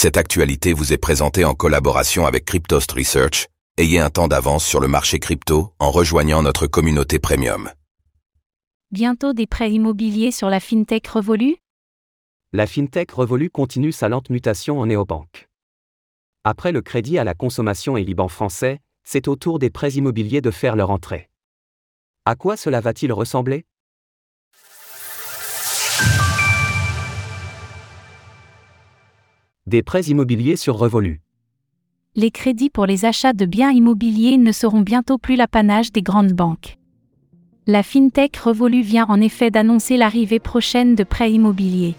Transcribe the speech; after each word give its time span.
Cette 0.00 0.16
actualité 0.16 0.74
vous 0.74 0.92
est 0.92 0.96
présentée 0.96 1.44
en 1.44 1.54
collaboration 1.54 2.24
avec 2.24 2.44
Cryptost 2.44 2.92
Research. 2.92 3.48
Ayez 3.78 3.98
un 3.98 4.10
temps 4.10 4.28
d'avance 4.28 4.64
sur 4.64 4.78
le 4.78 4.86
marché 4.86 5.18
crypto 5.18 5.74
en 5.80 5.90
rejoignant 5.90 6.40
notre 6.40 6.68
communauté 6.68 7.18
premium. 7.18 7.72
Bientôt 8.92 9.32
des 9.32 9.48
prêts 9.48 9.72
immobiliers 9.72 10.30
sur 10.30 10.50
la 10.50 10.60
FinTech 10.60 11.04
Revolu 11.08 11.56
La 12.52 12.68
FinTech 12.68 13.10
Revolu 13.10 13.50
continue 13.50 13.90
sa 13.90 14.08
lente 14.08 14.30
mutation 14.30 14.78
en 14.78 14.86
néobanque. 14.86 15.48
Après 16.44 16.70
le 16.70 16.80
crédit 16.80 17.18
à 17.18 17.24
la 17.24 17.34
consommation 17.34 17.96
et 17.96 18.04
Liban 18.04 18.28
français, 18.28 18.78
c'est 19.02 19.26
au 19.26 19.34
tour 19.34 19.58
des 19.58 19.68
prêts 19.68 19.94
immobiliers 19.94 20.40
de 20.40 20.52
faire 20.52 20.76
leur 20.76 20.90
entrée. 20.90 21.28
À 22.24 22.36
quoi 22.36 22.56
cela 22.56 22.80
va-t-il 22.80 23.12
ressembler? 23.12 23.66
Des 29.68 29.82
prêts 29.82 30.04
immobiliers 30.04 30.56
sur 30.56 30.78
Revolu. 30.78 31.20
Les 32.16 32.30
crédits 32.30 32.70
pour 32.70 32.86
les 32.86 33.04
achats 33.04 33.34
de 33.34 33.44
biens 33.44 33.70
immobiliers 33.70 34.38
ne 34.38 34.50
seront 34.50 34.80
bientôt 34.80 35.18
plus 35.18 35.36
l'apanage 35.36 35.92
des 35.92 36.00
grandes 36.00 36.32
banques. 36.32 36.78
La 37.66 37.82
FinTech 37.82 38.34
Revolu 38.38 38.80
vient 38.80 39.04
en 39.10 39.20
effet 39.20 39.50
d'annoncer 39.50 39.98
l'arrivée 39.98 40.38
prochaine 40.38 40.94
de 40.94 41.04
prêts 41.04 41.32
immobiliers. 41.32 41.96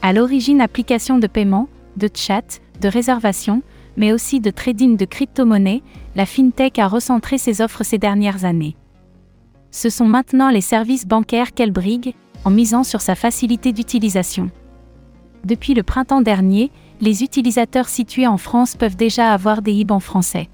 À 0.00 0.12
l'origine 0.12 0.60
application 0.60 1.18
de 1.18 1.26
paiement, 1.26 1.68
de 1.96 2.08
chat, 2.14 2.60
de 2.80 2.86
réservation, 2.86 3.64
mais 3.96 4.12
aussi 4.12 4.38
de 4.38 4.52
trading 4.52 4.96
de 4.96 5.06
crypto-monnaies, 5.06 5.82
la 6.14 6.24
FinTech 6.24 6.78
a 6.78 6.86
recentré 6.86 7.36
ses 7.36 7.62
offres 7.62 7.82
ces 7.82 7.98
dernières 7.98 8.44
années. 8.44 8.76
Ce 9.72 9.90
sont 9.90 10.06
maintenant 10.06 10.50
les 10.50 10.60
services 10.60 11.08
bancaires 11.08 11.52
qu'elle 11.52 11.72
brigue, 11.72 12.14
en 12.44 12.50
misant 12.50 12.84
sur 12.84 13.00
sa 13.00 13.16
facilité 13.16 13.72
d'utilisation. 13.72 14.52
Depuis 15.44 15.74
le 15.74 15.82
printemps 15.82 16.20
dernier, 16.20 16.70
les 17.00 17.22
utilisateurs 17.22 17.88
situés 17.88 18.26
en 18.26 18.36
France 18.36 18.76
peuvent 18.76 18.96
déjà 18.96 19.32
avoir 19.32 19.62
des 19.62 19.72
IBAN 19.72 20.00
français. 20.00 20.48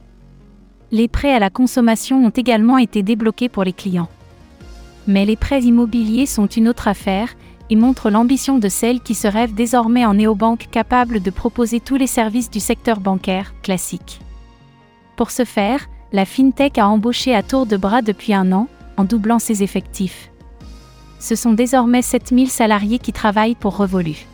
Les 0.92 1.09
prêts 1.09 1.34
à 1.34 1.40
la 1.40 1.51
consommation 1.51 2.24
ont 2.24 2.30
également 2.30 2.79
été 2.79 3.02
débloqués 3.02 3.48
pour 3.48 3.64
les 3.64 3.73
clients. 3.73 4.09
Mais 5.09 5.24
les 5.24 5.37
prêts 5.37 5.62
immobiliers 5.62 6.26
sont 6.26 6.46
une 6.46 6.68
autre 6.68 6.87
affaire 6.87 7.34
et 7.68 7.76
montrent 7.76 8.10
l'ambition 8.10 8.59
de 8.59 8.68
celles 8.68 9.01
qui 9.01 9.14
se 9.14 9.26
rêvent 9.26 9.54
désormais 9.54 10.07
en 10.07 10.14
néobanque 10.14 10.68
capable 10.70 11.20
de 11.20 11.30
proposer 11.30 11.80
tous 11.80 11.96
les 11.96 12.07
services 12.07 12.51
du 12.51 12.60
secteur 12.60 13.01
bancaire 13.01 13.54
classique. 13.62 14.20
Pour 15.16 15.32
ce 15.32 15.45
faire, 15.45 15.88
la 16.12 16.24
FinTech 16.24 16.79
a 16.79 16.88
embauché 16.88 17.34
à 17.34 17.42
tour 17.42 17.66
de 17.66 17.76
bras 17.76 18.02
depuis 18.02 18.34
un 18.34 18.52
an, 18.52 18.68
en 18.96 19.04
doublant 19.04 19.40
ses 19.40 19.62
effectifs. 19.62 20.30
Ce 21.18 21.34
sont 21.34 21.52
désormais 21.52 22.02
7000 22.02 22.48
salariés 22.48 22.98
qui 22.98 23.12
travaillent 23.12 23.57
pour 23.57 23.76
Revolu. 23.76 24.26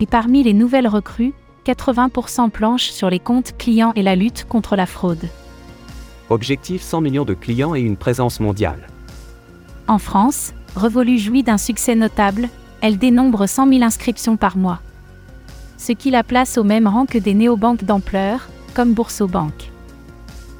Et 0.00 0.06
parmi 0.06 0.42
les 0.42 0.52
nouvelles 0.52 0.88
recrues, 0.88 1.32
80% 1.66 2.50
planchent 2.50 2.90
sur 2.90 3.10
les 3.10 3.18
comptes 3.18 3.56
clients 3.56 3.92
et 3.96 4.02
la 4.02 4.16
lutte 4.16 4.46
contre 4.48 4.76
la 4.76 4.86
fraude. 4.86 5.28
Objectif 6.30 6.82
100 6.82 7.00
millions 7.00 7.24
de 7.24 7.34
clients 7.34 7.74
et 7.74 7.80
une 7.80 7.96
présence 7.96 8.40
mondiale. 8.40 8.88
En 9.88 9.98
France, 9.98 10.54
Revolu 10.76 11.18
jouit 11.18 11.42
d'un 11.42 11.58
succès 11.58 11.94
notable, 11.94 12.48
elle 12.80 12.98
dénombre 12.98 13.46
100 13.46 13.68
000 13.68 13.82
inscriptions 13.82 14.36
par 14.36 14.56
mois. 14.56 14.80
Ce 15.76 15.92
qui 15.92 16.10
la 16.10 16.22
place 16.22 16.58
au 16.58 16.64
même 16.64 16.86
rang 16.86 17.06
que 17.06 17.18
des 17.18 17.34
néobanques 17.34 17.84
d'ampleur, 17.84 18.48
comme 18.74 18.92
Boursobank. 18.92 19.70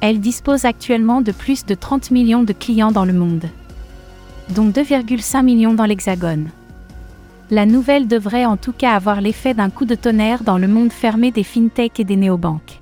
Elle 0.01 0.19
dispose 0.19 0.65
actuellement 0.65 1.21
de 1.21 1.31
plus 1.31 1.65
de 1.65 1.73
30 1.73 2.11
millions 2.11 2.43
de 2.43 2.53
clients 2.53 2.91
dans 2.91 3.05
le 3.05 3.13
monde, 3.13 3.45
dont 4.49 4.69
2,5 4.69 5.43
millions 5.43 5.73
dans 5.73 5.85
l'Hexagone. 5.85 6.49
La 7.51 7.67
nouvelle 7.67 8.07
devrait 8.07 8.45
en 8.45 8.57
tout 8.57 8.73
cas 8.73 8.93
avoir 8.93 9.21
l'effet 9.21 9.53
d'un 9.53 9.69
coup 9.69 9.85
de 9.85 9.93
tonnerre 9.93 10.43
dans 10.43 10.57
le 10.57 10.67
monde 10.67 10.91
fermé 10.91 11.31
des 11.31 11.43
fintechs 11.43 11.99
et 11.99 12.03
des 12.03 12.15
néobanques. 12.15 12.81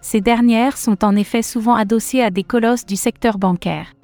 Ces 0.00 0.20
dernières 0.20 0.76
sont 0.76 1.04
en 1.04 1.14
effet 1.14 1.42
souvent 1.42 1.74
adossées 1.74 2.22
à 2.22 2.30
des 2.30 2.42
colosses 2.42 2.86
du 2.86 2.96
secteur 2.96 3.38
bancaire. 3.38 3.94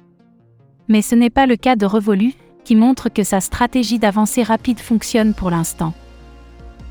Mais 0.87 1.01
ce 1.01 1.15
n'est 1.15 1.29
pas 1.29 1.45
le 1.45 1.57
cas 1.57 1.75
de 1.75 1.85
Revolu, 1.85 2.33
qui 2.63 2.75
montre 2.75 3.09
que 3.09 3.23
sa 3.23 3.41
stratégie 3.41 3.99
d'avancée 3.99 4.43
rapide 4.43 4.79
fonctionne 4.79 5.33
pour 5.33 5.49
l'instant. 5.49 5.93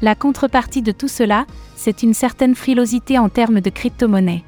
La 0.03 0.14
contrepartie 0.14 0.82
de 0.82 0.92
tout 0.92 1.09
cela, 1.09 1.47
c'est 1.76 2.03
une 2.03 2.14
certaine 2.14 2.54
frilosité 2.54 3.19
en 3.19 3.30
termes 3.30 3.60
de 3.60 3.70
crypto-monnaie. 3.70 4.44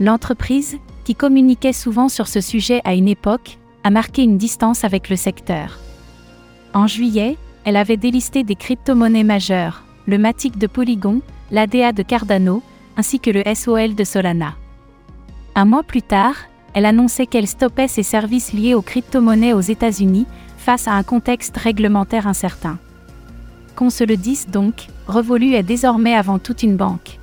L'entreprise, 0.00 0.78
qui 1.04 1.14
communiquait 1.14 1.74
souvent 1.74 2.08
sur 2.08 2.26
ce 2.26 2.40
sujet 2.40 2.80
à 2.84 2.94
une 2.94 3.08
époque, 3.08 3.58
a 3.84 3.90
marqué 3.90 4.22
une 4.22 4.38
distance 4.38 4.84
avec 4.84 5.10
le 5.10 5.16
secteur. 5.16 5.78
En 6.74 6.88
juillet, 6.88 7.38
elle 7.64 7.76
avait 7.76 7.96
délisté 7.96 8.42
des 8.42 8.56
crypto-monnaies 8.56 9.22
majeures, 9.22 9.84
le 10.06 10.18
Matic 10.18 10.58
de 10.58 10.66
Polygon, 10.66 11.22
l'ADA 11.52 11.92
de 11.92 12.02
Cardano, 12.02 12.62
ainsi 12.96 13.20
que 13.20 13.30
le 13.30 13.42
SOL 13.54 13.94
de 13.94 14.02
Solana. 14.02 14.56
Un 15.54 15.66
mois 15.66 15.84
plus 15.84 16.02
tard, 16.02 16.34
elle 16.74 16.84
annonçait 16.84 17.26
qu'elle 17.26 17.46
stoppait 17.46 17.86
ses 17.86 18.02
services 18.02 18.52
liés 18.52 18.74
aux 18.74 18.82
crypto-monnaies 18.82 19.52
aux 19.52 19.60
États-Unis, 19.60 20.26
face 20.58 20.88
à 20.88 20.92
un 20.94 21.04
contexte 21.04 21.56
réglementaire 21.56 22.26
incertain. 22.26 22.78
Qu'on 23.76 23.90
se 23.90 24.02
le 24.02 24.16
dise 24.16 24.48
donc, 24.48 24.88
Revolu 25.06 25.54
est 25.54 25.62
désormais 25.62 26.14
avant 26.14 26.40
toute 26.40 26.64
une 26.64 26.76
banque. 26.76 27.20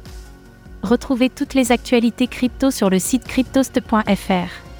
Retrouvez 0.82 1.30
toutes 1.30 1.56
les 1.56 1.74
actualités 1.74 2.28
crypto 2.28 2.72
sur 2.72 2.90
le 2.90 3.00
site 3.00 3.26
cryptost.fr. 3.26 4.71